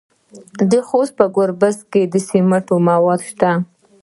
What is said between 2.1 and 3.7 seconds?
د سمنټو مواد شته.